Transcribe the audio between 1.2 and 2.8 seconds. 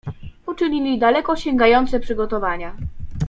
sięgające przygotowania."